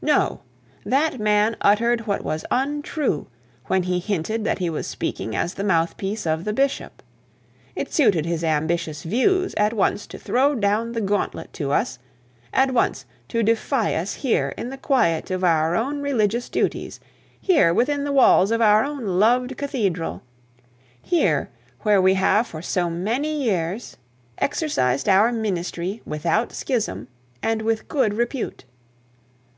No! 0.00 0.40
That 0.86 1.20
man 1.20 1.58
uttered 1.60 2.06
what 2.06 2.24
was 2.24 2.46
untrue 2.50 3.26
when 3.66 3.82
he 3.82 3.98
hinted 3.98 4.42
that 4.44 4.56
he 4.58 4.70
was 4.70 4.86
speaking 4.86 5.36
as 5.36 5.52
the 5.52 5.62
mouthpiece 5.62 6.26
of 6.26 6.44
the 6.44 6.54
bishop. 6.54 7.02
It 7.76 7.92
suited 7.92 8.24
his 8.24 8.42
ambitious 8.42 9.02
views 9.02 9.52
at 9.58 9.74
once 9.74 10.06
to 10.06 10.16
throw 10.18 10.54
down 10.54 10.92
the 10.92 11.02
gauntlet 11.02 11.52
to 11.60 11.70
us 11.70 11.98
here 12.54 12.64
within 12.66 12.94
the 18.04 18.12
walls 18.12 18.50
of 18.50 18.62
our 18.62 18.84
own 18.86 19.06
loved 19.18 19.56
cathedral 19.58 20.22
here 21.02 21.50
where 21.80 22.00
we 22.00 22.14
have 22.14 22.46
for 22.46 22.62
so 22.62 22.88
many 22.88 23.42
years 23.44 23.98
exercised 24.38 25.10
our 25.10 25.30
ministry, 25.30 26.00
without 26.06 26.54
schism 26.54 27.08
and 27.42 27.60
with 27.60 27.88
good 27.88 28.14
repute. 28.14 28.64